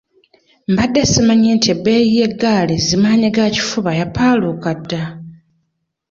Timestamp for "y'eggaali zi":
2.19-2.95